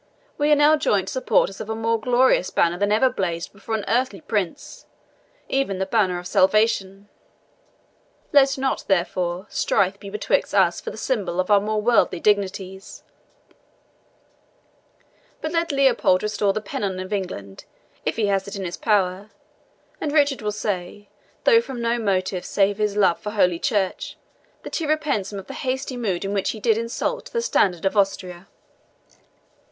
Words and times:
We 0.35 0.51
are 0.51 0.55
now 0.55 0.77
joint 0.77 1.09
supporters 1.09 1.61
of 1.61 1.69
a 1.69 1.75
more 1.75 1.99
glorious 2.01 2.49
banner 2.49 2.79
than 2.79 2.91
ever 2.91 3.07
blazed 3.07 3.53
before 3.53 3.75
an 3.75 3.85
earthly 3.87 4.19
prince, 4.19 4.87
even 5.47 5.77
the 5.77 5.85
Banner 5.85 6.17
of 6.17 6.25
Salvation. 6.25 7.07
Let 8.33 8.57
not, 8.57 8.85
therefore, 8.87 9.45
strife 9.51 9.99
be 9.99 10.09
betwixt 10.09 10.55
us 10.55 10.81
for 10.81 10.89
the 10.89 10.97
symbol 10.97 11.39
of 11.39 11.51
our 11.51 11.61
more 11.61 11.79
worldly 11.83 12.19
dignities; 12.19 13.03
but 15.39 15.51
let 15.51 15.71
Leopold 15.71 16.23
restore 16.23 16.51
the 16.51 16.61
pennon 16.61 16.99
of 16.99 17.13
England, 17.13 17.65
if 18.03 18.15
he 18.15 18.25
has 18.25 18.47
it 18.47 18.55
in 18.55 18.65
his 18.65 18.77
power, 18.77 19.29
and 20.01 20.11
Richard 20.11 20.41
will 20.41 20.51
say, 20.51 21.09
though 21.43 21.61
from 21.61 21.79
no 21.79 21.99
motive 21.99 22.43
save 22.43 22.79
his 22.79 22.97
love 22.97 23.19
for 23.19 23.29
Holy 23.29 23.59
Church, 23.59 24.17
that 24.63 24.77
he 24.77 24.87
repents 24.87 25.31
him 25.31 25.37
of 25.37 25.45
the 25.45 25.53
hasty 25.53 25.95
mood 25.95 26.25
in 26.25 26.33
which 26.33 26.49
he 26.49 26.59
did 26.59 26.75
insult 26.79 27.25
the 27.31 27.39
standard 27.43 27.85
of 27.85 27.95
Austria." 27.95 28.47